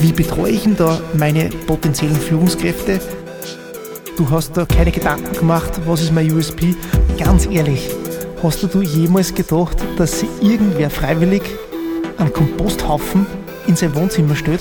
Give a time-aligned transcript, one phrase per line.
[0.00, 3.00] Wie betreue ich denn da meine potenziellen Führungskräfte?
[4.16, 6.76] Du hast da keine Gedanken gemacht, was ist mein USP?
[7.18, 7.90] Ganz ehrlich,
[8.40, 11.42] hast du jemals gedacht, dass sich irgendwer freiwillig
[12.16, 13.26] einen Komposthaufen
[13.66, 14.60] in sein Wohnzimmer stellt?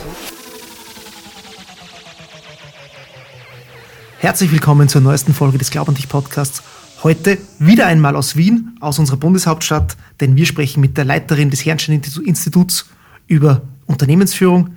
[4.17, 6.63] Herzlich willkommen zur neuesten Folge des Glaub an dich Podcasts.
[7.04, 11.63] Heute wieder einmal aus Wien, aus unserer Bundeshauptstadt, denn wir sprechen mit der Leiterin des
[11.63, 12.88] Herrnstein-Instituts
[13.27, 14.71] über Unternehmensführung.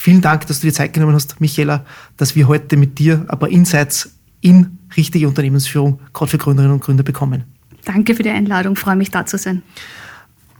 [0.00, 1.84] Vielen Dank, dass du dir Zeit genommen hast, Michaela,
[2.16, 6.82] dass wir heute mit dir ein paar Insights in richtige Unternehmensführung, gerade für Gründerinnen und
[6.82, 7.44] Gründer, bekommen.
[7.84, 9.60] Danke für die Einladung, freue mich da zu sein.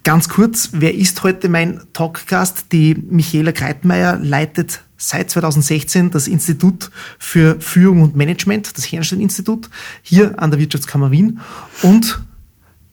[0.05, 2.66] Ganz kurz, wer ist heute mein Talkgast?
[2.73, 9.70] Die Michaela Kreitmeier leitet seit 2016 das Institut für Führung und Management, das Herrnstein-Institut,
[10.02, 11.41] hier an der Wirtschaftskammer Wien.
[11.80, 12.20] Und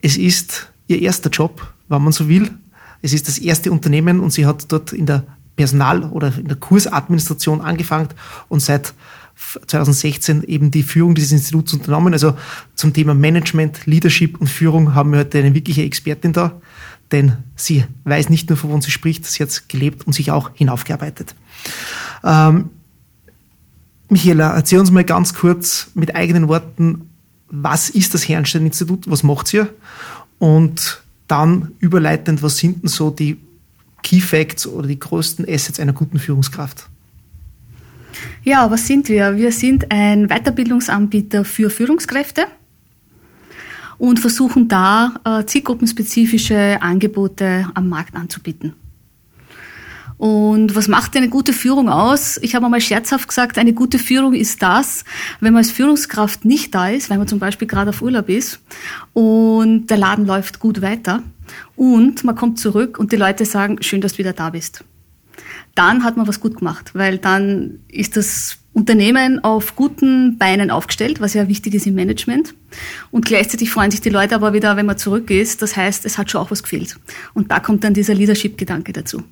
[0.02, 2.52] es ist ihr erster Job, wenn man so will.
[3.02, 5.26] Es ist das erste Unternehmen und sie hat dort in der
[5.58, 8.10] Personal- oder in der Kursadministration angefangen
[8.48, 8.94] und seit
[9.68, 12.14] 2016 eben die Führung dieses Instituts unternommen.
[12.14, 12.38] Also
[12.76, 16.54] zum Thema Management, Leadership und Führung haben wir heute eine wirkliche Expertin da,
[17.12, 21.36] denn sie weiß nicht nur, wovon sie spricht, sie hat gelebt und sich auch hinaufgearbeitet.
[22.24, 22.70] Ähm,
[24.10, 27.10] Michaela, erzähl uns mal ganz kurz mit eigenen Worten,
[27.50, 29.74] was ist das Herrenstein-Institut, was macht ihr?
[30.40, 33.38] Und dann überleitend, was sind denn so die
[34.04, 36.88] Key Facts oder die größten Assets einer guten Führungskraft?
[38.44, 39.38] Ja, was sind wir?
[39.38, 42.46] Wir sind ein Weiterbildungsanbieter für Führungskräfte
[43.98, 48.74] und versuchen da äh, zielgruppenspezifische Angebote am Markt anzubieten.
[50.18, 52.38] Und was macht eine gute Führung aus?
[52.42, 55.04] Ich habe einmal scherzhaft gesagt, eine gute Führung ist das,
[55.42, 58.60] wenn man als Führungskraft nicht da ist, wenn man zum Beispiel gerade auf Urlaub ist
[59.14, 61.22] und der Laden läuft gut weiter
[61.76, 64.84] und man kommt zurück und die Leute sagen, schön, dass du wieder da bist.
[65.76, 71.20] Dann hat man was gut gemacht, weil dann ist das Unternehmen auf guten Beinen aufgestellt,
[71.20, 72.54] was ja wichtig ist im Management.
[73.10, 75.64] Und gleichzeitig freuen sich die Leute aber wieder, wenn man zurück ist.
[75.64, 76.96] Das heißt, es hat schon auch was gefehlt.
[77.34, 79.24] Und da kommt dann dieser Leadership-Gedanke dazu.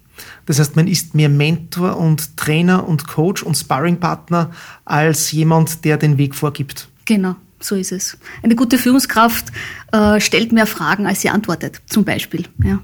[0.47, 4.49] Das heißt, man ist mehr Mentor und Trainer und Coach und Sparringpartner
[4.83, 6.87] als jemand, der den Weg vorgibt.
[7.05, 7.35] Genau.
[7.59, 8.17] So ist es.
[8.43, 9.45] Eine gute Führungskraft
[9.91, 12.45] äh, stellt mehr Fragen, als sie antwortet, zum Beispiel.
[12.63, 12.81] Ja.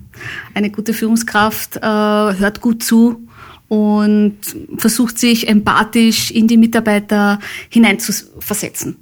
[0.54, 3.28] Eine gute Führungskraft äh, hört gut zu
[3.68, 4.38] und
[4.78, 7.40] versucht sich empathisch in die Mitarbeiter
[7.70, 8.98] hineinzuversetzen.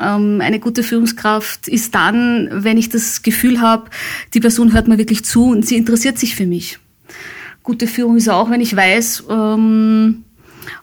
[0.00, 3.90] Ähm, eine gute Führungskraft ist dann, wenn ich das Gefühl habe,
[4.34, 6.78] die Person hört mir wirklich zu und sie interessiert sich für mich.
[7.62, 10.24] Gute Führung ist auch, wenn ich weiß, ähm,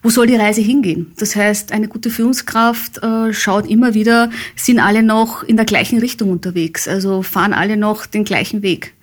[0.06, 1.08] wo soll die Reise hingehen?
[1.18, 5.98] Das heißt, eine gute Führungskraft äh, schaut immer wieder, sind alle noch in der gleichen
[5.98, 8.94] Richtung unterwegs, also fahren alle noch den gleichen Weg.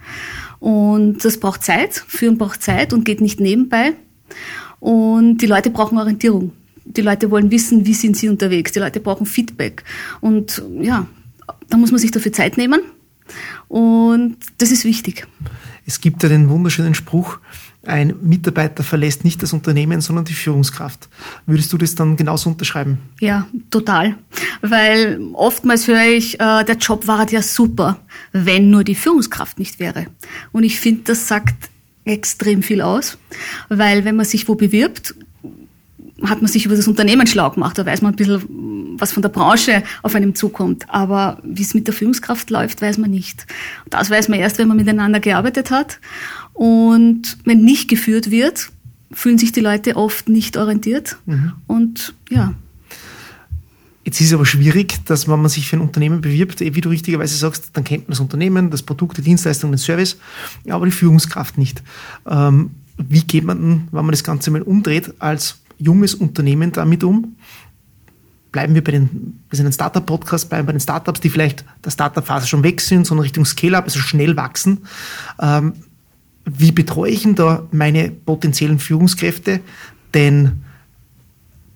[0.61, 3.95] Und das braucht Zeit, Führen braucht Zeit und geht nicht nebenbei.
[4.79, 6.53] Und die Leute brauchen Orientierung.
[6.85, 8.71] Die Leute wollen wissen, wie sind sie unterwegs.
[8.71, 9.83] Die Leute brauchen Feedback.
[10.21, 11.09] Und ja,
[11.69, 12.81] da muss man sich dafür Zeit nehmen.
[13.67, 15.27] Und das ist wichtig.
[15.85, 17.41] Es gibt ja den wunderschönen Spruch,
[17.85, 21.09] ein Mitarbeiter verlässt nicht das Unternehmen, sondern die Führungskraft.
[21.47, 22.99] Würdest du das dann genauso unterschreiben?
[23.21, 24.17] Ja, total.
[24.61, 27.99] Weil oftmals höre ich, äh, der Job war ja super,
[28.33, 30.07] wenn nur die Führungskraft nicht wäre.
[30.53, 31.71] Und ich finde, das sagt
[32.05, 33.19] extrem viel aus,
[33.69, 35.15] weil wenn man sich wo bewirbt,
[36.25, 39.23] hat man sich über das Unternehmen schlau gemacht, da weiß man ein bisschen, was von
[39.23, 40.89] der Branche auf einem zukommt.
[40.89, 43.47] Aber wie es mit der Führungskraft läuft, weiß man nicht.
[43.91, 45.99] Das weiß man erst, wenn man miteinander gearbeitet hat.
[46.53, 48.71] Und wenn nicht geführt wird,
[49.13, 51.17] fühlen sich die Leute oft nicht orientiert.
[51.27, 51.53] Mhm.
[51.67, 52.55] Und ja.
[54.05, 56.81] Jetzt ist es aber schwierig, dass wenn man sich für ein Unternehmen bewirbt, eh, wie
[56.81, 60.17] du richtigerweise sagst, dann kennt man das Unternehmen, das Produkt, die Dienstleistung, den Service,
[60.69, 61.83] aber die Führungskraft nicht.
[62.27, 67.05] Ähm, wie geht man denn, wenn man das Ganze mal umdreht, als junges Unternehmen damit
[67.05, 67.37] um?
[68.51, 71.91] Bleiben wir bei den, wir sind ein Startup-Podcast, bleiben bei den Startups, die vielleicht der
[71.91, 74.81] Startup-Phase schon weg sind, sondern Richtung Scale-Up, also schnell wachsen.
[75.41, 75.75] Ähm,
[76.45, 79.61] wie betreue ich denn da meine potenziellen Führungskräfte?
[80.15, 80.63] Denn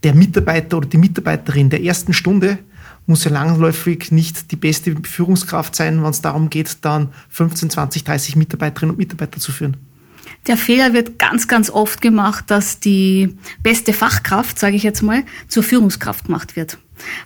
[0.03, 2.59] der Mitarbeiter oder die Mitarbeiterin der ersten Stunde
[3.07, 8.05] muss ja langläufig nicht die beste Führungskraft sein, wenn es darum geht, dann 15, 20,
[8.05, 9.77] 30 Mitarbeiterinnen und Mitarbeiter zu führen.
[10.49, 15.25] Der Fehler wird ganz, ganz oft gemacht, dass die beste Fachkraft, sage ich jetzt mal,
[15.49, 16.79] zur Führungskraft gemacht wird.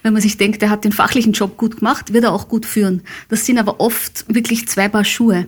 [0.03, 2.67] Wenn man sich denkt, er hat den fachlichen Job gut gemacht, wird er auch gut
[2.67, 3.03] führen.
[3.29, 5.47] Das sind aber oft wirklich zwei Paar Schuhe.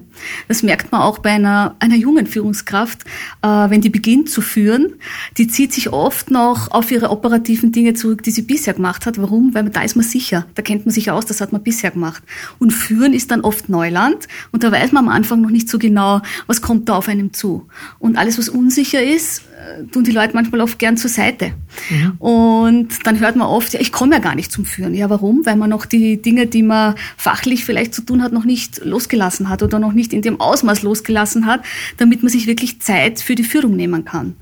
[0.48, 3.04] Das merkt man auch bei einer, einer jungen Führungskraft,
[3.42, 4.94] äh, wenn die beginnt zu führen.
[5.38, 9.20] Die zieht sich oft noch auf ihre operativen Dinge zurück, die sie bisher gemacht hat.
[9.20, 9.54] Warum?
[9.54, 10.46] Weil da ist man sicher.
[10.54, 12.22] Da kennt man sich aus, das hat man bisher gemacht.
[12.58, 15.78] Und führen ist dann oft Neuland und da weiß man am Anfang noch nicht so
[15.78, 17.66] genau, was kommt da auf einem zu.
[17.98, 19.42] Und alles, was unsicher ist,
[19.90, 21.52] tun die Leute manchmal oft gern zur Seite.
[21.90, 22.12] Mhm.
[22.18, 24.94] Und dann hört man oft, ja, ich komme ja gar nicht zum Führen.
[24.94, 25.44] Ja, warum?
[25.44, 29.48] Weil man noch die Dinge, die man fachlich vielleicht zu tun hat, noch nicht losgelassen
[29.48, 31.62] hat oder noch nicht in dem Ausmaß losgelassen hat,
[31.98, 34.34] damit man sich wirklich Zeit für die Führung nehmen kann.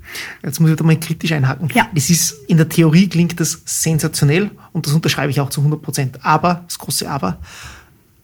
[0.43, 1.69] Jetzt muss ich da mal kritisch einhaken.
[1.73, 1.87] Ja.
[1.95, 5.81] Es ist, in der Theorie klingt das sensationell und das unterschreibe ich auch zu 100
[5.81, 6.19] Prozent.
[6.23, 7.39] Aber, das große Aber,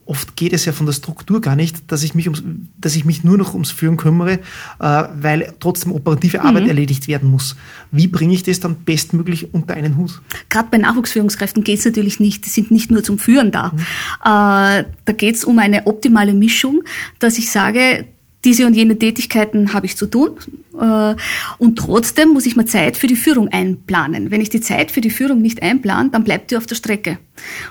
[0.08, 2.44] oft geht es ja von der Struktur gar nicht, dass ich mich, ums,
[2.78, 4.40] dass ich mich nur noch ums Führen kümmere,
[4.80, 6.70] äh, weil trotzdem operative Arbeit mhm.
[6.70, 7.56] erledigt werden muss.
[7.92, 10.22] Wie bringe ich das dann bestmöglich unter einen Hut?
[10.50, 13.72] Gerade bei Nachwuchsführungskräften geht es natürlich nicht, die sind nicht nur zum Führen da.
[13.74, 13.80] Mhm.
[13.80, 16.84] Äh, da geht es um eine optimale Mischung,
[17.20, 18.06] dass ich sage,
[18.48, 20.38] diese und jene Tätigkeiten habe ich zu tun.
[20.80, 21.16] Äh,
[21.58, 24.32] und trotzdem muss ich mir Zeit für die Führung einplanen.
[24.32, 27.20] Wenn ich die Zeit für die Führung nicht einplane, dann bleibt die auf der Strecke.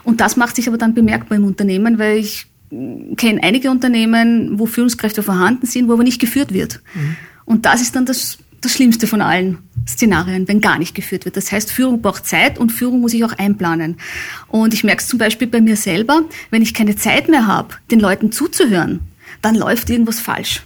[0.05, 2.47] Und das macht sich aber dann bemerkbar im Unternehmen, weil ich
[3.17, 6.83] kenne einige Unternehmen, wo Führungskräfte vorhanden sind, wo aber nicht geführt wird.
[6.95, 7.17] Mhm.
[7.47, 9.59] Und das ist dann das, das Schlimmste von allen
[9.89, 11.39] Szenarien, wenn gar nicht geführt wird.
[11.39, 13.97] Das heißt, Führung braucht Zeit und Führung muss ich auch einplanen.
[14.49, 17.77] Und ich merke es zum Beispiel bei mir selber, wenn ich keine Zeit mehr habe,
[17.91, 19.01] den Leuten zuzuhören,
[19.43, 20.63] dann läuft irgendwas falsch.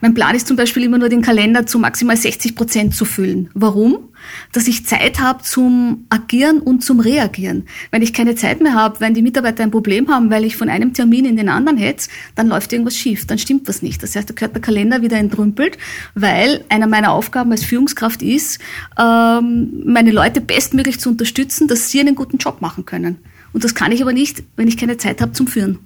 [0.00, 3.48] Mein Plan ist zum Beispiel immer nur den Kalender zu maximal 60 Prozent zu füllen.
[3.54, 4.10] Warum?
[4.52, 7.64] Dass ich Zeit habe zum Agieren und zum Reagieren.
[7.90, 10.68] Wenn ich keine Zeit mehr habe, wenn die Mitarbeiter ein Problem haben, weil ich von
[10.68, 14.02] einem Termin in den anderen hetze, dann läuft irgendwas schief, dann stimmt was nicht.
[14.02, 15.78] Das heißt, da gehört der Kalender wieder entrümpelt,
[16.14, 18.60] weil einer meiner Aufgaben als Führungskraft ist,
[18.98, 23.16] ähm, meine Leute bestmöglich zu unterstützen, dass sie einen guten Job machen können.
[23.52, 25.78] Und das kann ich aber nicht, wenn ich keine Zeit habe zum Führen.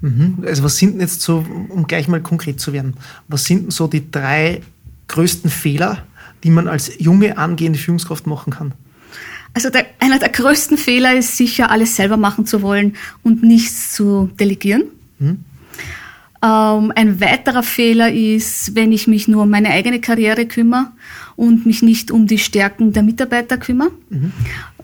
[0.00, 0.44] Mhm.
[0.46, 2.94] Also was sind denn jetzt so, um gleich mal konkret zu werden,
[3.28, 4.60] was sind denn so die drei
[5.08, 6.04] größten Fehler,
[6.44, 8.72] die man als junge angehende Führungskraft machen kann?
[9.54, 13.92] Also der, einer der größten Fehler ist sicher, alles selber machen zu wollen und nichts
[13.92, 14.84] zu delegieren.
[15.18, 15.44] Mhm.
[16.42, 20.88] Ähm, ein weiterer Fehler ist, wenn ich mich nur um meine eigene Karriere kümmere
[21.34, 24.32] und mich nicht um die Stärken der Mitarbeiter kümmere, mhm.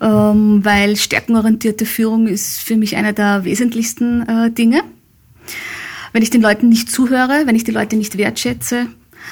[0.00, 4.82] ähm, weil stärkenorientierte Führung ist für mich einer der wesentlichsten äh, Dinge.
[6.12, 8.88] Wenn ich den Leuten nicht zuhöre, wenn ich die Leute nicht wertschätze,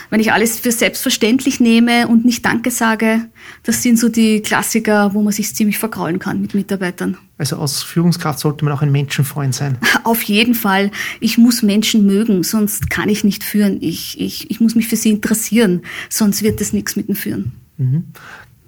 [0.08, 3.26] wenn ich alles für selbstverständlich nehme und nicht Danke sage,
[3.62, 7.16] das sind so die Klassiker, wo man sich ziemlich verkraulen kann mit Mitarbeitern.
[7.38, 9.78] Also als Führungskraft sollte man auch ein Menschenfreund sein.
[10.04, 10.90] Auf jeden Fall.
[11.20, 13.78] Ich muss Menschen mögen, sonst kann ich nicht führen.
[13.80, 17.52] Ich, ich, ich muss mich für sie interessieren, sonst wird es nichts mit dem Führen.
[17.78, 18.04] Mhm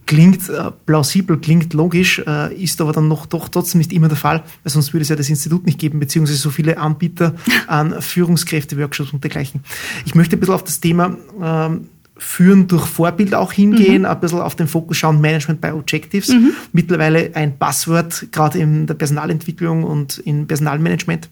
[0.06, 4.16] klingt äh, plausibel, klingt logisch, äh, ist aber dann noch doch trotzdem nicht immer der
[4.16, 7.34] Fall, weil sonst würde es ja das Institut nicht geben, beziehungsweise so viele Anbieter
[7.66, 9.62] an Führungskräfte, Workshops und dergleichen.
[10.04, 14.06] Ich möchte ein bisschen auf das Thema ähm, Führen durch Vorbild auch hingehen, mhm.
[14.06, 16.28] ein bisschen auf den Fokus schauen, Management by Objectives.
[16.28, 16.52] Mhm.
[16.72, 21.28] Mittlerweile ein Passwort, gerade in der Personalentwicklung und im Personalmanagement.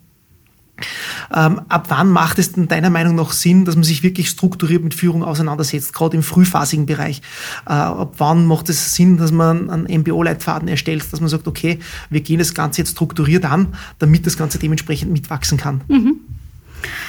[1.35, 4.83] Ähm, ab wann macht es denn deiner Meinung nach Sinn, dass man sich wirklich strukturiert
[4.83, 7.23] mit Führung auseinandersetzt, gerade im frühphasigen Bereich?
[7.67, 11.79] Äh, ab wann macht es Sinn, dass man einen MBO-Leitfaden erstellt, dass man sagt, okay,
[12.11, 15.83] wir gehen das Ganze jetzt strukturiert an, damit das Ganze dementsprechend mitwachsen kann?
[15.89, 16.21] Mhm.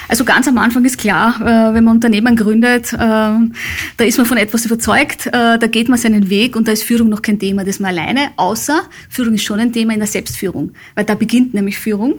[0.08, 4.26] Also ganz am Anfang ist klar, äh, wenn man Unternehmen gründet, äh, da ist man
[4.26, 7.38] von etwas überzeugt, äh, da geht man seinen Weg und da ist Führung noch kein
[7.38, 11.14] Thema, das man alleine, außer Führung ist schon ein Thema in der Selbstführung, weil da
[11.14, 12.14] beginnt nämlich Führung.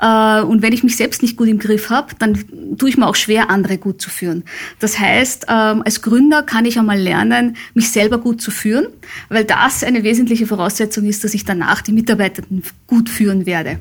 [0.00, 2.36] Und wenn ich mich selbst nicht gut im Griff habe, dann
[2.78, 4.42] tue ich mir auch schwer, andere gut zu führen.
[4.80, 8.86] Das heißt, ähm, als Gründer kann ich einmal lernen, mich selber gut zu führen,
[9.28, 13.78] weil das eine wesentliche Voraussetzung ist, dass ich danach die Mitarbeitenden gut führen werde.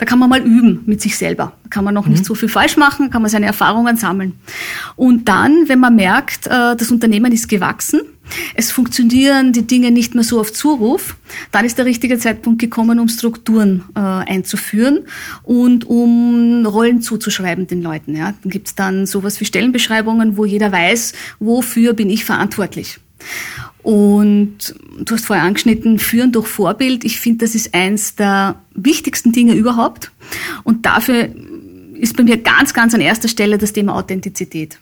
[0.00, 1.52] Da kann man mal üben mit sich selber.
[1.62, 2.12] Da kann man noch mhm.
[2.12, 4.32] nicht so viel falsch machen, kann man seine Erfahrungen sammeln.
[4.96, 8.00] Und dann, wenn man merkt, äh, das Unternehmen ist gewachsen,
[8.54, 11.16] es funktionieren die Dinge nicht mehr so auf Zuruf,
[11.52, 15.00] dann ist der richtige Zeitpunkt gekommen, um Strukturen äh, einzuführen
[15.42, 18.16] und um Rollen zuzuschreiben den Leuten.
[18.16, 18.32] Ja.
[18.42, 23.00] Dann gibt es dann sowas wie Stellenbeschreibungen, wo jeder weiß, wofür bin ich verantwortlich.
[23.82, 27.04] Und du hast vorher angeschnitten, führen durch Vorbild.
[27.04, 30.12] Ich finde, das ist eins der wichtigsten Dinge überhaupt.
[30.64, 31.30] Und dafür
[31.94, 34.78] ist bei mir ganz, ganz an erster Stelle das Thema Authentizität.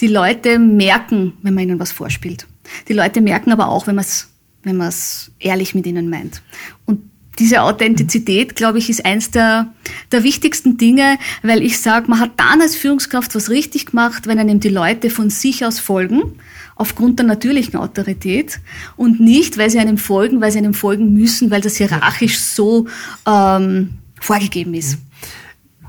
[0.00, 2.46] Die Leute merken, wenn man ihnen was vorspielt.
[2.88, 4.30] Die Leute merken aber auch, wenn man es
[4.62, 6.42] wenn man es ehrlich mit ihnen meint.
[6.86, 7.00] Und
[7.38, 9.72] diese Authentizität, glaube ich, ist eins der,
[10.12, 14.38] der wichtigsten Dinge, weil ich sage, man hat dann als Führungskraft was richtig gemacht, wenn
[14.38, 16.34] einem die Leute von sich aus folgen
[16.80, 18.58] aufgrund der natürlichen Autorität
[18.96, 22.86] und nicht, weil sie einem folgen, weil sie einem folgen müssen, weil das hierarchisch so
[23.28, 24.96] ähm, vorgegeben ist.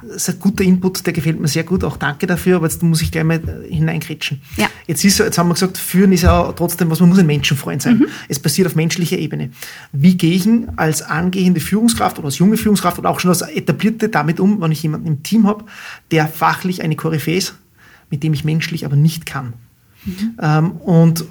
[0.04, 1.86] Das ist ein guter Input, der gefällt mir sehr gut.
[1.86, 4.42] Auch danke dafür, aber jetzt muss ich gleich mal hineingrätschen.
[4.58, 4.68] Ja.
[4.86, 7.82] Jetzt, ist, jetzt haben wir gesagt, führen ist ja trotzdem was, man muss ein Menschenfreund
[7.82, 8.00] sein.
[8.00, 8.08] Mhm.
[8.28, 9.52] Es passiert auf menschlicher Ebene.
[9.94, 10.46] Wie gehe ich
[10.76, 14.74] als angehende Führungskraft oder als junge Führungskraft oder auch schon als etablierte damit um, wenn
[14.74, 15.64] ich jemanden im Team habe,
[16.10, 17.56] der fachlich eine Koryphäe ist,
[18.10, 19.54] mit dem ich menschlich aber nicht kann?
[20.06, 20.38] Mhm.
[20.42, 21.26] Ähm, und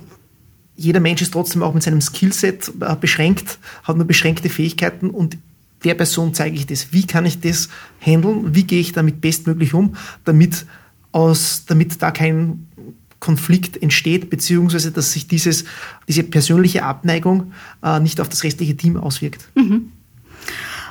[0.77, 5.37] jeder Mensch ist trotzdem auch mit seinem Skillset äh, beschränkt, hat nur beschränkte Fähigkeiten und
[5.85, 6.93] der Person zeige ich das.
[6.93, 7.69] Wie kann ich das
[8.01, 8.55] handeln?
[8.55, 10.67] Wie gehe ich damit bestmöglich um, damit
[11.13, 12.67] aus, damit da kein
[13.21, 15.65] Konflikt entsteht, beziehungsweise dass sich dieses,
[16.09, 19.49] diese persönliche Abneigung äh, nicht auf das restliche Team auswirkt.
[19.55, 19.93] Mhm.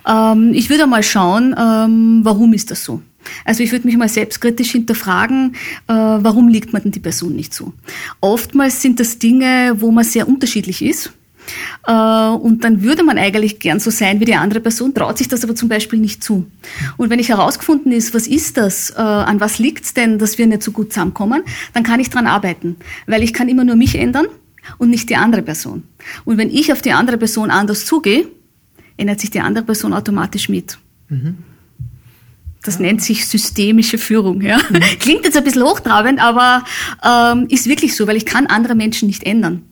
[0.08, 3.02] Ähm, ich würde mal schauen, ähm, warum ist das so?
[3.46, 5.56] Also ich würde mich mal selbstkritisch hinterfragen,
[5.88, 7.74] äh, warum liegt man denn die Person nicht so?
[8.22, 11.12] Oftmals sind das Dinge, wo man sehr unterschiedlich ist.
[11.88, 15.28] Äh, und dann würde man eigentlich gern so sein wie die andere Person, traut sich
[15.28, 16.46] das aber zum Beispiel nicht zu.
[16.98, 20.38] Und wenn ich herausgefunden ist, was ist das, äh, an was liegt es denn, dass
[20.38, 21.44] wir nicht so gut zusammenkommen,
[21.74, 22.76] dann kann ich dran arbeiten,
[23.08, 24.28] weil ich kann immer nur mich ändern
[24.78, 25.84] und nicht die andere Person.
[26.26, 28.28] Und wenn ich auf die andere Person anders zugehe,
[28.98, 30.78] ändert sich die andere Person automatisch mit.
[31.08, 31.38] Mhm.
[32.62, 32.82] Das ja.
[32.82, 34.42] nennt sich systemische Führung.
[34.42, 34.58] Ja?
[34.58, 34.80] Mhm.
[35.00, 36.64] Klingt jetzt ein bisschen hochtrabend, aber
[37.04, 39.64] ähm, ist wirklich so, weil ich kann andere Menschen nicht ändern.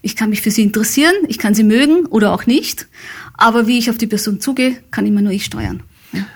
[0.00, 2.88] Ich kann mich für sie interessieren, ich kann sie mögen oder auch nicht,
[3.34, 5.82] aber wie ich auf die Person zugehe, kann immer nur ich steuern.
[6.12, 6.26] Ja.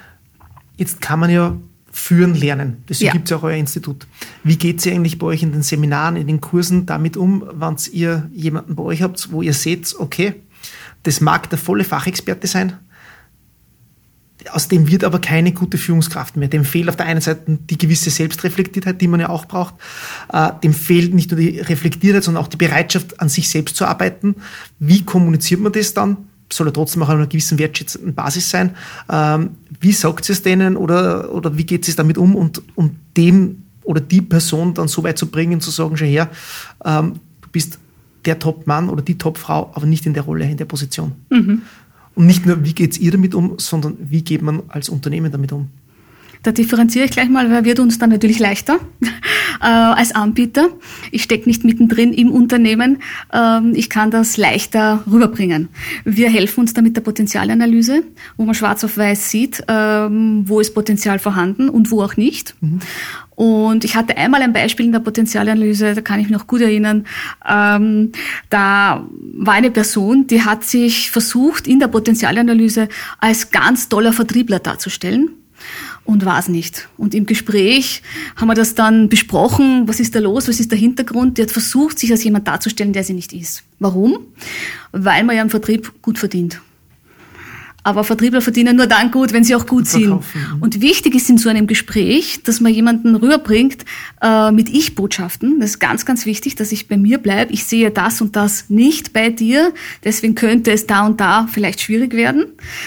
[0.77, 1.57] Jetzt kann man ja
[1.97, 2.85] führen lernen.
[2.89, 3.13] Deswegen ja.
[3.13, 4.07] gibt es ja auch euer Institut.
[4.45, 7.77] Wie geht es eigentlich bei euch in den Seminaren, in den Kursen damit um, wenn
[7.91, 10.35] ihr jemanden bei euch habt, wo ihr seht, okay,
[11.05, 12.75] das mag der volle Fachexperte sein,
[14.51, 16.49] aus dem wird aber keine gute Führungskraft mehr.
[16.49, 19.75] Dem fehlt auf der einen Seite die gewisse Selbstreflektiertheit, die man ja auch braucht.
[20.33, 23.87] Äh, dem fehlt nicht nur die Reflektiertheit, sondern auch die Bereitschaft, an sich selbst zu
[23.87, 24.37] arbeiten.
[24.79, 26.17] Wie kommuniziert man das dann?
[26.53, 28.77] Soll er trotzdem auch auf einer gewissen wertschätzenden Basis sein.
[29.11, 29.51] Ähm,
[29.81, 34.01] wie sagt es denen oder, oder wie geht es damit um und um dem oder
[34.01, 36.29] die Person dann so weit zu bringen, zu sagen, schau her,
[36.85, 37.79] ähm, du bist
[38.25, 41.13] der Top-Mann oder die Top-Frau, aber nicht in der Rolle, in der Position.
[41.31, 41.63] Mhm.
[42.17, 45.53] Und nicht nur, wie geht ihr damit um, sondern wie geht man als Unternehmen damit
[45.53, 45.69] um?
[46.47, 48.79] Da differenziere ich gleich mal, wer wird uns dann natürlich leichter
[49.61, 50.69] äh, als Anbieter.
[51.11, 52.99] Ich stecke nicht mittendrin im Unternehmen.
[53.33, 55.71] Ähm, ich kann das leichter rüberbringen.
[56.05, 58.05] Wir helfen uns da mit der Potenzialanalyse,
[58.37, 62.55] wo man schwarz auf weiß sieht, ähm, wo ist Potenzial vorhanden und wo auch nicht.
[62.61, 62.79] Mhm.
[63.35, 66.61] Und ich hatte einmal ein Beispiel in der Potenzialanalyse, da kann ich mich noch gut
[66.61, 67.07] erinnern.
[67.45, 68.13] Ähm,
[68.51, 72.87] da war eine Person, die hat sich versucht, in der Potenzialanalyse
[73.19, 75.31] als ganz toller Vertriebler darzustellen
[76.07, 76.89] und war es nicht.
[76.97, 78.03] Und im Gespräch
[78.37, 81.37] haben wir das dann besprochen, was ist da los, was ist der Hintergrund.
[81.37, 83.65] Die hat versucht, sich als jemand darzustellen, der sie nicht ist.
[83.79, 84.19] Warum?
[84.93, 86.61] Weil man ja im Vertrieb gut verdient.
[87.87, 90.09] Aber Vertriebler verdienen nur dann gut, wenn sie auch gut sind.
[90.09, 90.21] Mhm.
[90.59, 93.85] Und wichtig ist in so einem Gespräch, dass man jemanden rüberbringt
[94.21, 95.61] äh, mit Ich-Botschaften.
[95.61, 97.53] Das ist ganz, ganz wichtig, dass ich bei mir bleibe.
[97.53, 99.73] Ich sehe das und das nicht bei dir.
[100.03, 102.47] Deswegen könnte es da und da vielleicht schwierig werden.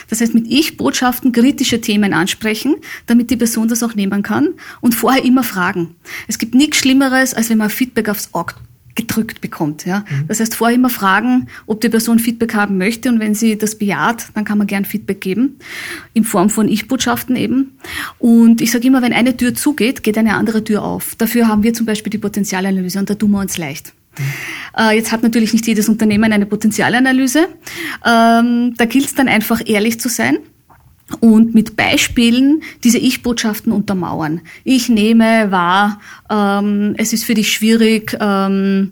[0.09, 2.75] Das heißt, mit Ich-Botschaften kritische Themen ansprechen,
[3.05, 4.49] damit die Person das auch nehmen kann.
[4.81, 5.95] Und vorher immer fragen.
[6.27, 8.55] Es gibt nichts Schlimmeres, als wenn man Feedback aufs Auge
[8.99, 9.85] gedrückt bekommt.
[9.85, 9.99] Ja?
[9.99, 10.27] Mhm.
[10.27, 13.75] Das heißt, vorher immer fragen, ob die Person Feedback haben möchte und wenn sie das
[13.75, 15.59] bejaht, dann kann man gern Feedback geben,
[16.13, 17.77] in Form von Ich-Botschaften eben.
[18.17, 21.15] Und ich sage immer, wenn eine Tür zugeht, geht eine andere Tür auf.
[21.15, 23.93] Dafür haben wir zum Beispiel die Potenzialanalyse und da tun wir uns leicht.
[24.17, 24.23] Mhm.
[24.77, 27.47] Äh, jetzt hat natürlich nicht jedes Unternehmen eine Potenzialanalyse.
[28.05, 30.39] Ähm, da gilt es dann einfach ehrlich zu sein
[31.19, 34.41] und mit Beispielen diese Ich-Botschaften untermauern.
[34.63, 35.99] Ich nehme wahr,
[36.29, 38.91] ähm, es ist für dich schwierig, ähm,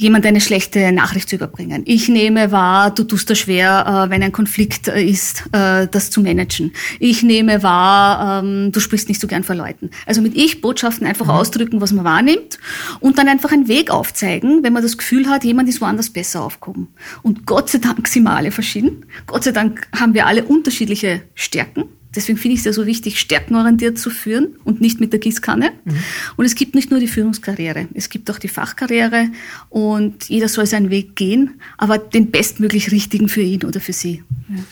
[0.00, 1.82] jemand eine schlechte Nachricht zu überbringen.
[1.84, 6.10] Ich nehme wahr, du tust da schwer, äh, wenn ein Konflikt äh, ist, äh, das
[6.10, 6.72] zu managen.
[6.98, 9.90] Ich nehme wahr, ähm, du sprichst nicht so gern vor Leuten.
[10.06, 11.32] Also mit Ich-Botschaften einfach mhm.
[11.32, 12.58] ausdrücken, was man wahrnimmt
[13.00, 16.42] und dann einfach einen Weg aufzeigen, wenn man das Gefühl hat, jemand ist woanders besser
[16.44, 16.88] aufgehoben.
[17.22, 19.04] Und Gott sei Dank sind wir alle verschieden.
[19.26, 23.20] Gott sei Dank haben wir alle unterschiedliche Stärken Deswegen finde ich es ja so wichtig,
[23.20, 25.72] stärkenorientiert zu führen und nicht mit der Gießkanne.
[25.84, 25.96] Mhm.
[26.36, 29.28] Und es gibt nicht nur die Führungskarriere, es gibt auch die Fachkarriere
[29.68, 34.24] und jeder soll seinen Weg gehen, aber den bestmöglich richtigen für ihn oder für sie.
[34.48, 34.62] Ja.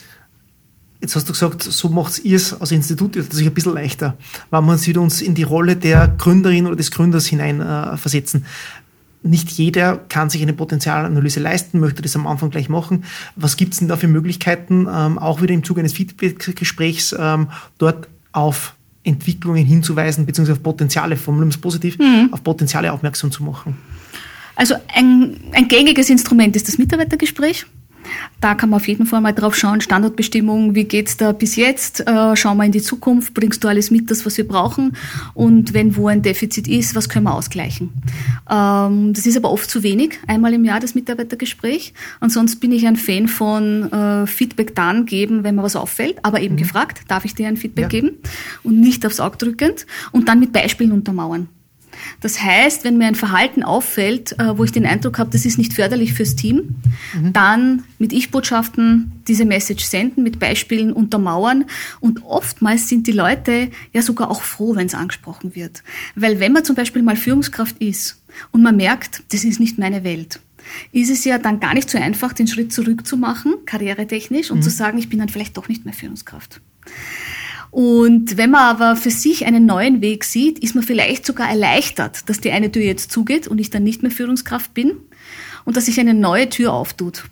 [1.00, 4.18] Jetzt hast du gesagt, so macht ihr es als Institut sich ein bisschen leichter,
[4.50, 8.42] weil man sich uns in die Rolle der Gründerin oder des Gründers hineinversetzen.
[8.42, 8.44] Äh,
[9.22, 13.04] nicht jeder kann sich eine Potenzialanalyse leisten, möchte das am Anfang gleich machen.
[13.36, 17.48] Was gibt es denn da für Möglichkeiten, ähm, auch wieder im Zuge eines Feedback-Gesprächs ähm,
[17.78, 22.28] dort auf Entwicklungen hinzuweisen, beziehungsweise auf Potenziale, formulieren wir es positiv, mhm.
[22.30, 23.76] auf Potenziale aufmerksam zu machen?
[24.54, 27.66] Also ein, ein gängiges Instrument ist das Mitarbeitergespräch.
[28.40, 32.06] Da kann man auf jeden Fall mal drauf schauen, Standortbestimmung, wie geht's da bis jetzt?
[32.06, 34.96] Äh, schauen wir in die Zukunft, bringst du alles mit, das was wir brauchen?
[35.34, 37.90] Und wenn wo ein Defizit ist, was können wir ausgleichen?
[38.50, 41.94] Ähm, das ist aber oft zu wenig, einmal im Jahr das Mitarbeitergespräch.
[42.20, 46.40] Ansonsten bin ich ein Fan von äh, Feedback dann geben, wenn mir was auffällt, aber
[46.40, 46.58] eben mhm.
[46.58, 47.88] gefragt, darf ich dir ein Feedback ja.
[47.88, 48.18] geben?
[48.62, 51.48] Und nicht aufs Auge drückend und dann mit Beispielen untermauern.
[52.20, 55.58] Das heißt, wenn mir ein Verhalten auffällt, äh, wo ich den Eindruck habe, das ist
[55.58, 56.76] nicht förderlich fürs Team,
[57.14, 57.32] mhm.
[57.32, 61.64] dann mit Ich-Botschaften diese Message senden, mit Beispielen untermauern.
[62.00, 65.82] Und oftmals sind die Leute ja sogar auch froh, wenn es angesprochen wird.
[66.14, 68.22] Weil wenn man zum Beispiel mal Führungskraft ist
[68.52, 70.40] und man merkt, das ist nicht meine Welt,
[70.92, 74.58] ist es ja dann gar nicht so einfach, den Schritt zurück zu machen, karrieretechnisch, und
[74.58, 74.62] mhm.
[74.62, 76.60] zu sagen, ich bin dann vielleicht doch nicht mehr Führungskraft.
[77.70, 82.28] Und wenn man aber für sich einen neuen Weg sieht, ist man vielleicht sogar erleichtert,
[82.28, 84.92] dass die eine Tür jetzt zugeht und ich dann nicht mehr Führungskraft bin
[85.64, 87.24] und dass sich eine neue Tür auftut.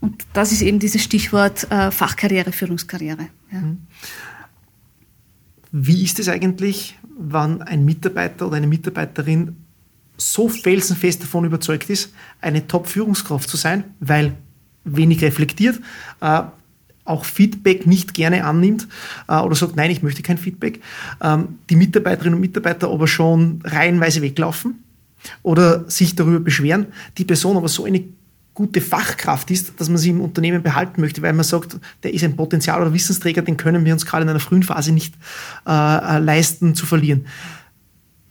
[0.00, 3.28] Und das ist eben dieses Stichwort äh, Fachkarriere, Führungskarriere.
[3.52, 3.60] Ja.
[3.60, 3.78] Mhm.
[5.70, 9.56] Wie ist es eigentlich, wann ein Mitarbeiter oder eine Mitarbeiterin
[10.18, 14.34] so felsenfest davon überzeugt ist, eine Top-Führungskraft zu sein, weil
[14.84, 15.80] wenig reflektiert,
[16.20, 16.42] äh,
[17.04, 18.88] auch Feedback nicht gerne annimmt
[19.28, 20.80] äh, oder sagt, nein, ich möchte kein Feedback,
[21.20, 24.84] ähm, die Mitarbeiterinnen und Mitarbeiter aber schon reihenweise weglaufen
[25.42, 26.86] oder sich darüber beschweren,
[27.18, 28.04] die Person aber so eine
[28.54, 32.22] gute Fachkraft ist, dass man sie im Unternehmen behalten möchte, weil man sagt, der ist
[32.22, 35.14] ein Potenzial oder Wissensträger, den können wir uns gerade in einer frühen Phase nicht
[35.66, 37.26] äh, äh leisten zu verlieren.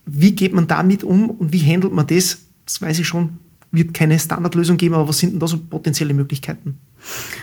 [0.06, 2.40] Wie geht man damit um und wie handelt man das?
[2.66, 3.40] Das weiß ich schon,
[3.72, 6.78] wird keine Standardlösung geben, aber was sind denn da so potenzielle Möglichkeiten?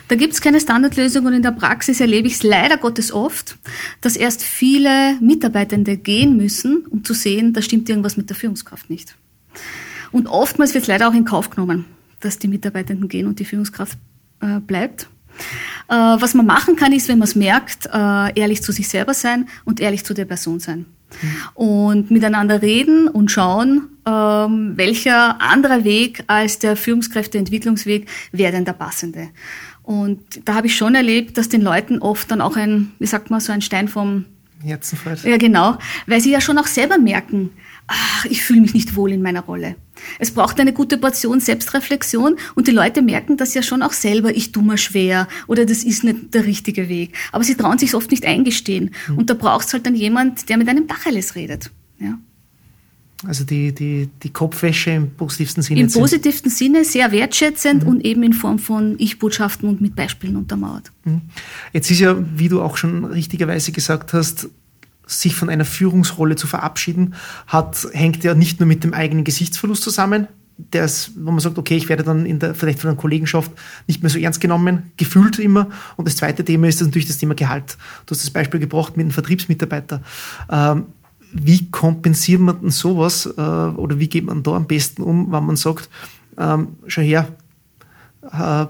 [0.08, 3.58] Da gibt es keine Standardlösung und in der Praxis erlebe ich es leider Gottes oft,
[4.00, 8.88] dass erst viele Mitarbeitende gehen müssen, um zu sehen, da stimmt irgendwas mit der Führungskraft
[8.88, 9.16] nicht.
[10.10, 11.84] Und oftmals wird es leider auch in Kauf genommen,
[12.20, 13.98] dass die Mitarbeitenden gehen und die Führungskraft
[14.40, 15.08] äh, bleibt.
[15.88, 19.14] Äh, was man machen kann, ist, wenn man es merkt, äh, ehrlich zu sich selber
[19.14, 20.86] sein und ehrlich zu der Person sein.
[21.22, 21.36] Mhm.
[21.54, 28.72] Und miteinander reden und schauen, ähm, welcher anderer Weg als der Führungskräfteentwicklungsweg wäre denn der
[28.72, 29.28] passende.
[29.82, 33.30] Und da habe ich schon erlebt, dass den Leuten oft dann auch ein, wie sagt
[33.30, 34.24] man, so ein Stein vom
[34.62, 35.24] Herzen fällt.
[35.24, 37.50] Ja, genau, weil sie ja schon auch selber merken,
[37.86, 39.76] ach, ich fühle mich nicht wohl in meiner Rolle.
[40.18, 44.34] Es braucht eine gute Portion Selbstreflexion und die Leute merken das ja schon auch selber,
[44.34, 47.14] ich tue mir schwer oder das ist nicht der richtige Weg.
[47.32, 48.90] Aber sie trauen sich oft nicht eingestehen.
[49.08, 49.18] Mhm.
[49.18, 51.70] Und da braucht es halt dann jemand, der mit einem Tacheles redet.
[51.98, 52.18] Ja.
[53.26, 55.80] Also die, die, die Kopfwäsche im positivsten Sinne.
[55.80, 57.88] Im positivsten Sinne, sehr wertschätzend mhm.
[57.88, 60.92] und eben in Form von Ich-Botschaften und mit Beispielen untermauert.
[61.04, 61.22] Mhm.
[61.72, 64.48] Jetzt ist ja, wie du auch schon richtigerweise gesagt hast,
[65.04, 67.14] sich von einer Führungsrolle zu verabschieden,
[67.46, 70.28] hat, hängt ja nicht nur mit dem eigenen Gesichtsverlust zusammen,
[70.72, 73.50] ist, wo man sagt, okay, ich werde dann in der, vielleicht von der Kollegenschaft
[73.86, 75.68] nicht mehr so ernst genommen, gefühlt immer.
[75.96, 77.78] Und das zweite Thema ist natürlich das Thema Gehalt.
[78.06, 80.02] Du hast das Beispiel gebracht mit einem Vertriebsmitarbeiter.
[80.50, 80.86] Ähm,
[81.32, 85.44] wie kompensiert man denn sowas äh, oder wie geht man da am besten um, wenn
[85.44, 85.88] man sagt,
[86.38, 87.28] ähm, schau her,
[88.32, 88.66] äh,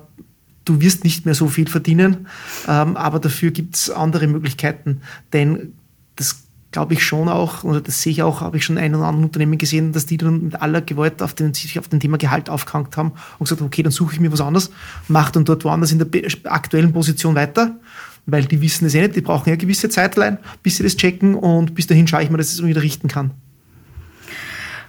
[0.64, 2.26] du wirst nicht mehr so viel verdienen,
[2.66, 5.00] ähm, aber dafür gibt es andere Möglichkeiten.
[5.32, 5.74] Denn
[6.16, 9.06] das glaube ich schon auch, oder das sehe ich auch, habe ich schon ein oder
[9.06, 12.18] andere Unternehmen gesehen, dass die dann mit aller Gewalt auf den, sich auf den Thema
[12.18, 14.70] Gehalt aufgehängt haben und gesagt, okay, dann suche ich mir was anderes,
[15.08, 16.08] mache dann dort woanders in der
[16.44, 17.76] aktuellen Position weiter,
[18.28, 20.96] weil die wissen es eh nicht, die brauchen ja eine gewisse Zeitlein, bis sie das
[20.96, 23.32] checken und bis dahin schaue ich mir, dass ich es wieder richten kann.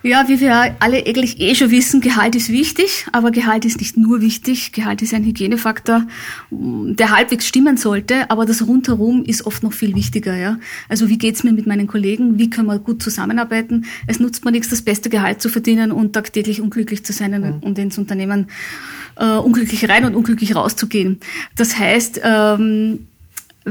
[0.02, 3.98] Ja, wie wir alle eigentlich eh schon wissen, Gehalt ist wichtig, aber Gehalt ist nicht
[3.98, 4.72] nur wichtig.
[4.72, 6.08] Gehalt ist ein Hygienefaktor,
[6.52, 10.38] der halbwegs stimmen sollte, aber das rundherum ist oft noch viel wichtiger.
[10.38, 10.58] Ja?
[10.88, 12.40] Also wie geht's mir mit meinen Kollegen?
[12.40, 13.86] Wie können wir gut zusammenarbeiten?
[14.08, 17.60] Es nutzt mir nichts, das beste Gehalt zu verdienen und tagtäglich unglücklich zu sein mhm.
[17.60, 18.48] und ins Unternehmen
[19.18, 21.20] äh, unglücklich rein und unglücklich rauszugehen.
[21.58, 23.09] Das heißt, ähm,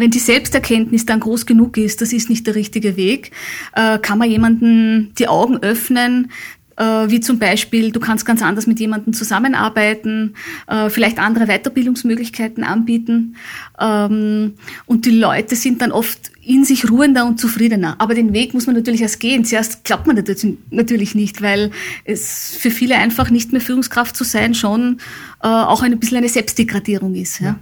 [0.00, 3.32] wenn die Selbsterkenntnis dann groß genug ist, das ist nicht der richtige Weg,
[3.74, 6.30] äh, kann man jemanden die Augen öffnen,
[6.78, 10.34] äh, wie zum Beispiel, du kannst ganz anders mit jemandem zusammenarbeiten,
[10.68, 13.34] äh, vielleicht andere Weiterbildungsmöglichkeiten anbieten.
[13.80, 14.54] Ähm,
[14.87, 17.96] und die Leute sind dann oft in sich ruhender und zufriedener.
[17.98, 19.44] Aber den Weg muss man natürlich erst gehen.
[19.44, 20.22] Zuerst glaubt man
[20.70, 21.72] natürlich nicht, weil
[22.04, 24.98] es für viele einfach nicht mehr Führungskraft zu sein schon
[25.40, 27.40] auch ein bisschen eine Selbstdegradierung ist.
[27.40, 27.61] Ja.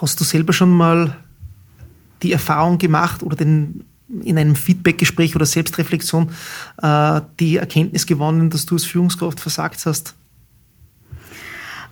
[0.00, 1.16] Hast du selber schon mal
[2.22, 3.84] die Erfahrung gemacht oder den,
[4.22, 6.30] in einem Feedbackgespräch oder Selbstreflexion
[6.80, 10.14] äh, die Erkenntnis gewonnen, dass du als Führungskraft versagt hast?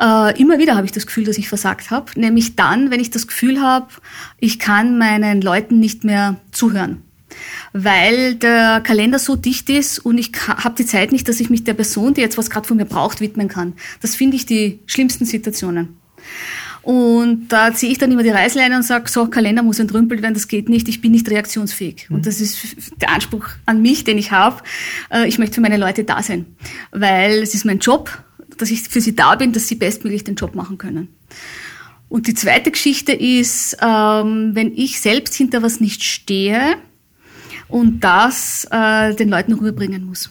[0.01, 2.19] Äh, immer wieder habe ich das Gefühl, dass ich versagt habe.
[2.19, 3.89] Nämlich dann, wenn ich das Gefühl habe,
[4.39, 7.03] ich kann meinen Leuten nicht mehr zuhören.
[7.73, 11.65] Weil der Kalender so dicht ist und ich habe die Zeit nicht, dass ich mich
[11.65, 13.75] der Person, die jetzt was gerade von mir braucht, widmen kann.
[14.01, 16.01] Das finde ich die schlimmsten Situationen.
[16.83, 20.35] Und da ziehe ich dann immer die Reißleine und sage, so, Kalender muss entrümpelt werden,
[20.35, 22.09] das geht nicht, ich bin nicht reaktionsfähig.
[22.09, 22.17] Mhm.
[22.17, 24.63] Und das ist der Anspruch an mich, den ich habe.
[25.11, 26.47] Äh, ich möchte für meine Leute da sein,
[26.91, 28.23] weil es ist mein Job,
[28.57, 31.09] dass ich für sie da bin, dass sie bestmöglich den Job machen können.
[32.09, 36.77] Und die zweite Geschichte ist, ähm, wenn ich selbst hinter was nicht stehe
[37.69, 40.31] und das äh, den Leuten rüberbringen muss.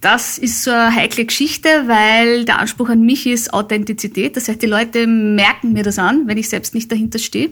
[0.00, 4.34] Das ist so eine heikle Geschichte, weil der Anspruch an mich ist Authentizität.
[4.34, 7.50] Das heißt, die Leute merken mir das an, wenn ich selbst nicht dahinter stehe.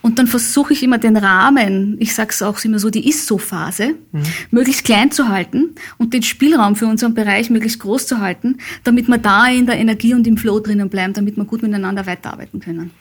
[0.00, 3.96] Und dann versuche ich immer den Rahmen, ich sage es auch immer so, die Ist-So-Phase,
[4.12, 4.22] mhm.
[4.52, 9.08] möglichst klein zu halten und den Spielraum für unseren Bereich möglichst groß zu halten, damit
[9.08, 12.60] wir da in der Energie und im Flow drinnen bleiben, damit wir gut miteinander weiterarbeiten
[12.60, 12.92] können.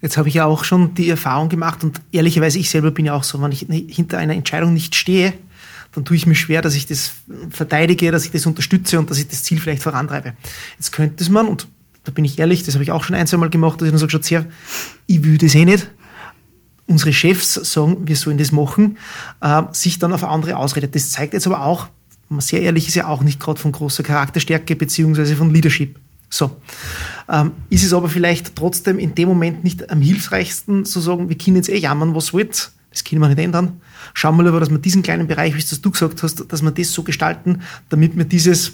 [0.00, 3.14] Jetzt habe ich ja auch schon die Erfahrung gemacht und ehrlicherweise ich selber bin ja
[3.14, 5.34] auch so, wenn ich hinter einer Entscheidung nicht stehe,
[5.92, 7.12] dann tue ich mir schwer, dass ich das
[7.50, 10.34] verteidige, dass ich das unterstütze und dass ich das Ziel vielleicht vorantreibe.
[10.78, 11.68] Jetzt könnte es man, und
[12.04, 13.92] da bin ich ehrlich, das habe ich auch schon ein, zwei Mal gemacht, dass ich
[13.92, 14.46] dann sage, schaut her,
[15.06, 15.90] ich will das eh nicht.
[16.86, 18.98] Unsere Chefs sagen, wir sollen das machen,
[19.40, 20.94] äh, sich dann auf andere ausredet.
[20.94, 21.88] Das zeigt jetzt aber auch,
[22.28, 25.98] wenn man sehr ehrlich ist, ja auch nicht gerade von großer Charakterstärke beziehungsweise von Leadership.
[26.28, 26.56] So.
[27.28, 31.36] Ähm, ist es aber vielleicht trotzdem in dem Moment nicht am hilfreichsten zu sagen, wir
[31.36, 33.80] können jetzt eh jammern, was wollt, das können wir nicht ändern.
[34.14, 36.70] Schauen wir lieber, dass wir diesen kleinen Bereich, wie es du gesagt hast, dass wir
[36.70, 38.72] das so gestalten, damit wir dieses,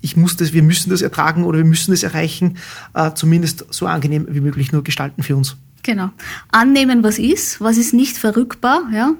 [0.00, 2.56] ich muss das, wir müssen das ertragen oder wir müssen das erreichen,
[2.94, 5.56] äh, zumindest so angenehm wie möglich nur gestalten für uns.
[5.82, 6.10] Genau.
[6.50, 9.14] Annehmen, was ist, was ist nicht verrückbar, ja,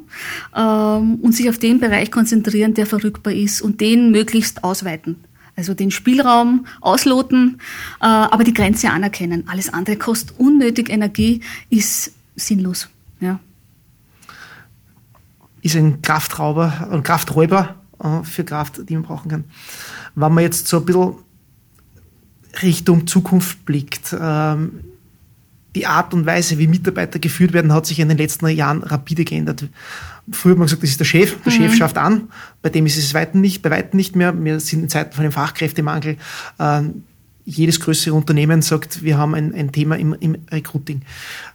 [0.54, 5.16] ähm, und sich auf den Bereich konzentrieren, der verrückbar ist und den möglichst ausweiten.
[5.56, 7.58] Also den Spielraum ausloten,
[8.00, 9.44] äh, aber die Grenze anerkennen.
[9.46, 12.88] Alles andere kostet unnötig Energie, ist sinnlos.
[13.20, 13.40] Ja
[15.62, 19.44] ist ein Kraftrauber, ein Krafträuber äh, für Kraft, die man brauchen kann.
[20.14, 21.14] Wenn man jetzt so ein bisschen
[22.62, 24.80] Richtung Zukunft blickt, ähm,
[25.74, 29.24] die Art und Weise, wie Mitarbeiter geführt werden, hat sich in den letzten Jahren rapide
[29.24, 29.68] geändert.
[30.32, 31.56] Früher hat man gesagt, das ist der Chef, der mhm.
[31.56, 32.28] Chef schafft an,
[32.62, 34.32] bei dem ist es weitem nicht, bei weitem nicht mehr.
[34.42, 36.16] Wir sind in Zeiten von einem Fachkräftemangel.
[36.58, 37.04] Ähm,
[37.44, 41.02] jedes größere Unternehmen sagt, wir haben ein, ein Thema im, im Recruiting.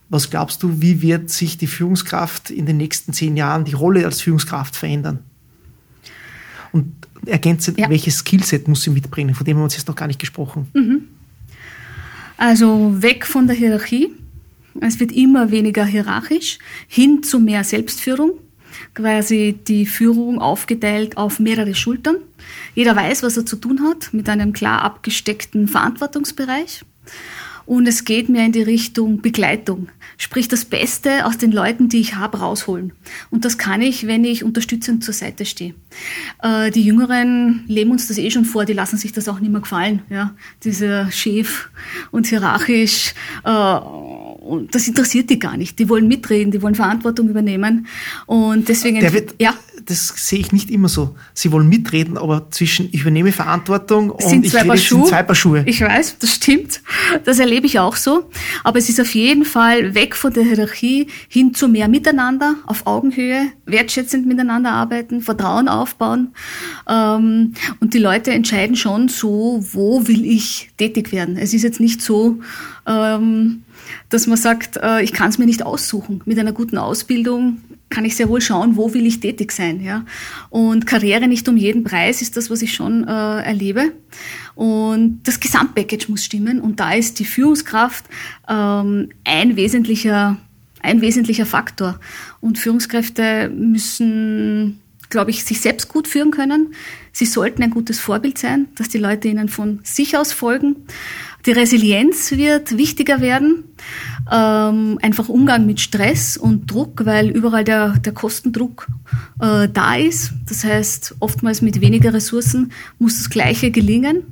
[0.09, 4.05] Was glaubst du, wie wird sich die Führungskraft in den nächsten zehn Jahren, die Rolle
[4.05, 5.19] als Führungskraft verändern?
[6.71, 6.93] Und
[7.25, 7.89] ergänzend, ja.
[7.89, 9.33] welches Skillset muss sie mitbringen?
[9.33, 10.67] Von dem haben wir uns jetzt noch gar nicht gesprochen.
[10.73, 11.07] Mhm.
[12.37, 14.09] Also weg von der Hierarchie.
[14.81, 18.31] Es wird immer weniger hierarchisch, hin zu mehr Selbstführung.
[18.93, 22.17] Quasi die Führung aufgeteilt auf mehrere Schultern.
[22.73, 26.83] Jeder weiß, was er zu tun hat, mit einem klar abgesteckten Verantwortungsbereich.
[27.65, 29.89] Und es geht mehr in die Richtung Begleitung.
[30.17, 32.93] Sprich, das Beste aus den Leuten, die ich habe, rausholen.
[33.31, 35.73] Und das kann ich, wenn ich unterstützend zur Seite stehe.
[36.41, 39.51] Äh, die Jüngeren leben uns das eh schon vor, die lassen sich das auch nicht
[39.51, 40.03] mehr gefallen.
[40.09, 40.35] Ja?
[40.63, 41.69] Dieser Chef
[42.11, 43.79] und hierarchisch, äh,
[44.71, 45.79] das interessiert die gar nicht.
[45.79, 47.87] Die wollen mitreden, die wollen Verantwortung übernehmen.
[48.25, 49.01] Und deswegen...
[49.01, 49.53] Wird, ja
[49.85, 51.15] das sehe ich nicht immer so.
[51.33, 54.99] Sie wollen mitreden, aber zwischen ich übernehme Verantwortung und sind ich zwei Schuhe.
[54.99, 55.63] sind zwei Paar Schuhe.
[55.65, 56.81] Ich weiß, das stimmt.
[57.23, 58.29] Das erlebe ich auch so.
[58.63, 62.87] Aber es ist auf jeden Fall weg von der Hierarchie hin zu mehr Miteinander, auf
[62.87, 66.33] Augenhöhe, wertschätzend miteinander arbeiten, Vertrauen aufbauen.
[66.87, 71.37] Ähm, und die Leute entscheiden schon so, wo will ich tätig werden.
[71.37, 72.39] Es ist jetzt nicht so,
[72.87, 73.64] ähm,
[74.09, 76.21] dass man sagt, äh, ich kann es mir nicht aussuchen.
[76.25, 77.57] Mit einer guten Ausbildung
[77.89, 79.81] kann ich sehr wohl schauen, wo will ich tätig sein.
[79.81, 80.05] Ja?
[80.49, 83.91] Und Karriere nicht um jeden Preis ist das, was ich schon äh, erlebe.
[84.55, 86.59] Und das Gesamtpackage muss stimmen.
[86.59, 88.05] Und da ist die Führungskraft
[88.49, 90.37] ähm, ein wesentlicher
[90.85, 91.99] ein wesentlicher Faktor.
[92.39, 96.73] Und Führungskräfte müssen, glaube ich, sich selbst gut führen können.
[97.11, 100.75] Sie sollten ein gutes Vorbild sein, dass die Leute ihnen von sich aus folgen.
[101.45, 103.65] Die Resilienz wird wichtiger werden.
[104.31, 108.87] Ähm, einfach Umgang mit Stress und Druck, weil überall der, der Kostendruck
[109.39, 110.33] äh, da ist.
[110.49, 114.23] Das heißt, oftmals mit weniger Ressourcen muss das Gleiche gelingen.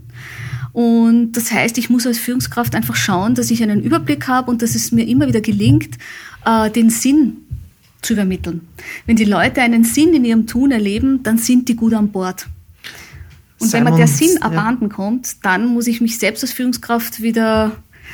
[0.72, 4.64] Und das heißt, ich muss als Führungskraft einfach schauen, dass ich einen Überblick habe und
[4.64, 6.00] dass es mir immer wieder gelingt,
[6.46, 7.38] äh, den Sinn
[8.02, 8.62] zu übermitteln.
[9.06, 12.48] Wenn die Leute einen Sinn in ihrem Tun erleben, dann sind die gut an Bord.
[13.60, 14.96] Und Simons, wenn man der Sinn abhanden ja.
[14.96, 17.72] kommt, dann muss ich mich selbst als Führungskraft wieder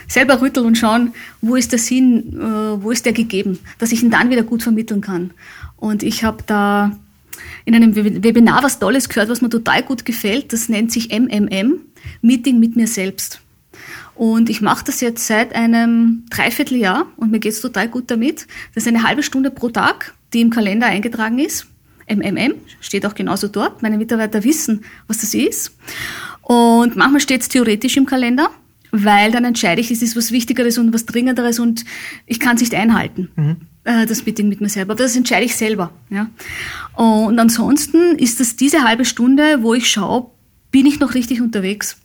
[0.08, 4.04] selber rütteln und schauen, wo ist der Sinn, äh, wo ist der gegeben, dass ich
[4.04, 5.32] ihn dann wieder gut vermitteln kann.
[5.78, 6.98] Und ich habe da
[7.66, 10.54] in einem Webinar was Tolles gehört, was mir total gut gefällt.
[10.54, 11.80] Das nennt sich MMM,
[12.22, 13.42] Meeting mit mir selbst.
[14.16, 18.48] Und ich mache das jetzt seit einem Dreivierteljahr und mir geht's total gut damit.
[18.76, 21.68] Das ist eine halbe Stunde pro Tag, die im Kalender eingetragen ist.
[22.10, 23.82] MMM, steht auch genauso dort.
[23.82, 25.76] Meine Mitarbeiter wissen, was das ist.
[26.42, 28.50] Und manchmal steht es theoretisch im Kalender,
[28.92, 31.86] weil dann entscheide ich, es ist was Wichtigeres und was Dringenderes und
[32.26, 33.30] ich kann es nicht einhalten.
[33.36, 33.58] Mhm.
[33.84, 34.96] Äh, das Meeting mit mir selber.
[34.96, 35.92] Das entscheide ich selber.
[36.10, 36.30] Ja.
[36.96, 40.32] Und ansonsten ist das diese halbe Stunde, wo ich schaue,
[40.72, 41.98] bin ich noch richtig unterwegs?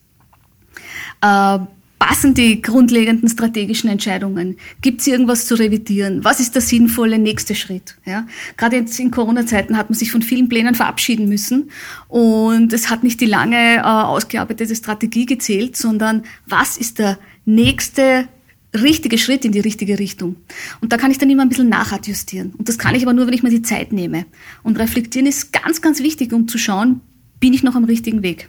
[2.04, 4.56] Äh, passen die grundlegenden strategischen Entscheidungen?
[4.80, 6.24] Gibt es irgendwas zu revidieren?
[6.24, 7.96] Was ist der sinnvolle nächste Schritt?
[8.04, 8.26] Ja?
[8.56, 11.70] Gerade jetzt in Corona-Zeiten hat man sich von vielen Plänen verabschieden müssen
[12.08, 18.28] und es hat nicht die lange äh, ausgearbeitete Strategie gezählt, sondern was ist der nächste
[18.74, 20.36] richtige Schritt in die richtige Richtung.
[20.80, 22.54] Und da kann ich dann immer ein bisschen nachadjustieren.
[22.58, 24.26] Und das kann ich aber nur, wenn ich mir die Zeit nehme.
[24.64, 27.00] Und reflektieren ist ganz, ganz wichtig, um zu schauen,
[27.38, 28.48] bin ich noch am richtigen Weg.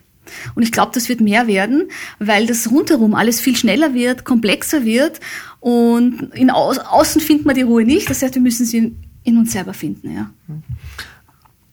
[0.55, 4.85] Und ich glaube, das wird mehr werden, weil das rundherum alles viel schneller wird, komplexer
[4.85, 5.19] wird
[5.59, 8.09] und in Au außen findet man die Ruhe nicht.
[8.09, 10.15] Das heißt, wir müssen sie in, in uns selber finden.
[10.15, 10.29] Ja.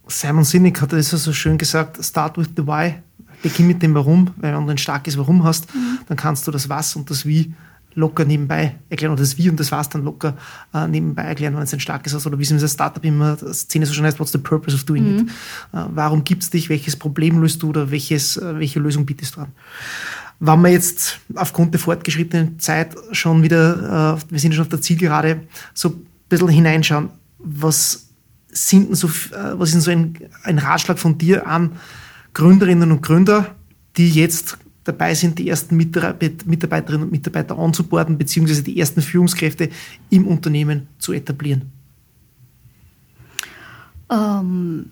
[0.06, 2.94] Simon Sinek hat das so schön gesagt, start with the why,
[3.42, 5.98] beginn mit dem Warum, weil wenn du ein starkes Warum hast, mhm.
[6.08, 7.52] dann kannst du das Was und das Wie
[7.94, 10.36] locker nebenbei erklären oder das Wie und das Was dann locker
[10.74, 13.86] äh, nebenbei erklären, wenn es ein starkes ist oder wie es im Startup immer Szene
[13.86, 15.18] so schon heißt, what's the purpose of doing mhm.
[15.18, 15.28] it?
[15.72, 16.68] Äh, warum gibt's dich?
[16.68, 19.48] Welches Problem löst du oder welches, äh, welche Lösung bietest du an?
[20.40, 24.80] Wenn wir jetzt aufgrund der fortgeschrittenen Zeit schon wieder, äh, wir sind schon auf der
[24.80, 25.42] Zielgerade,
[25.74, 28.08] so ein bisschen hineinschauen, was
[28.48, 31.72] sind denn so, äh, was ist denn so ein, ein Ratschlag von dir an
[32.34, 33.54] Gründerinnen und Gründer,
[33.96, 39.68] die jetzt dabei sind, die ersten Mitarbeiterinnen und Mitarbeiter anzuborden, beziehungsweise die ersten Führungskräfte
[40.10, 41.70] im Unternehmen zu etablieren?
[44.10, 44.86] Ähm,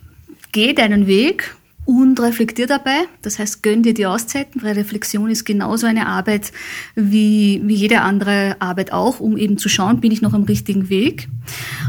[0.53, 3.07] geh deinen Weg und reflektier dabei.
[3.23, 6.53] Das heißt, gönn dir die Auszeiten, weil Reflexion ist genauso eine Arbeit
[6.95, 10.89] wie, wie jede andere Arbeit auch, um eben zu schauen, bin ich noch am richtigen
[10.89, 11.29] Weg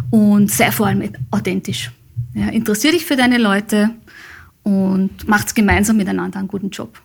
[0.09, 1.91] und sei vor allem authentisch.
[2.33, 3.91] Ja, interessier dich für deine Leute
[4.63, 6.99] und macht's gemeinsam miteinander einen guten Job.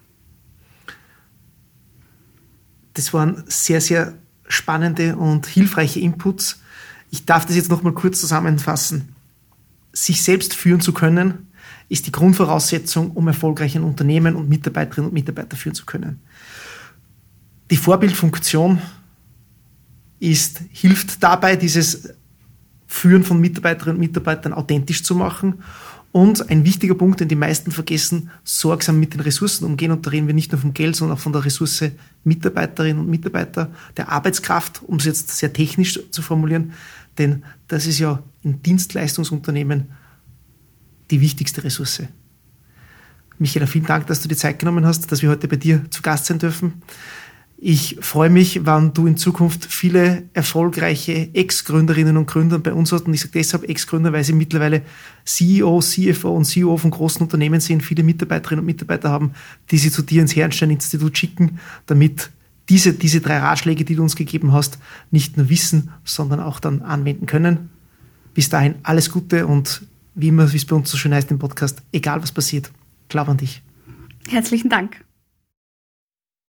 [2.96, 4.14] Das waren sehr, sehr
[4.48, 6.61] spannende und hilfreiche Inputs.
[7.11, 9.14] Ich darf das jetzt noch mal kurz zusammenfassen.
[9.92, 11.48] Sich selbst führen zu können,
[11.90, 16.20] ist die Grundvoraussetzung, um erfolgreich ein Unternehmen und Mitarbeiterinnen und Mitarbeiter führen zu können.
[17.70, 18.80] Die Vorbildfunktion
[20.18, 22.14] ist, hilft dabei, dieses
[22.87, 25.62] Führen von Mitarbeiterinnen und Mitarbeitern authentisch zu machen
[26.16, 29.92] und ein wichtiger Punkt, den die meisten vergessen, sorgsam mit den Ressourcen umgehen.
[29.92, 31.90] Und da reden wir nicht nur vom Geld, sondern auch von der Ressource
[32.24, 36.72] Mitarbeiterinnen und Mitarbeiter, der Arbeitskraft, um es jetzt sehr technisch zu formulieren.
[37.18, 39.90] Denn das ist ja in Dienstleistungsunternehmen
[41.11, 42.05] die wichtigste Ressource.
[43.38, 46.00] Michaela, vielen Dank, dass du die Zeit genommen hast, dass wir heute bei dir zu
[46.00, 46.81] Gast sein dürfen.
[47.58, 53.06] Ich freue mich, wann du in Zukunft viele erfolgreiche Ex-Gründerinnen und Gründer bei uns hast.
[53.06, 54.82] Und ich sage deshalb Ex-Gründer, weil sie mittlerweile
[55.24, 59.32] CEO, CFO und CEO von großen Unternehmen sind, viele Mitarbeiterinnen und Mitarbeiter haben,
[59.70, 62.30] die sie zu dir ins Herrenstein-Institut schicken, damit
[62.68, 64.78] diese, diese drei Ratschläge, die du uns gegeben hast,
[65.10, 67.70] nicht nur wissen, sondern auch dann anwenden können.
[68.34, 69.82] Bis dahin alles Gute und
[70.14, 72.70] wie immer, wie es bei uns so schön heißt im Podcast, egal was passiert,
[73.08, 73.62] glaub an dich.
[74.28, 75.05] Herzlichen Dank.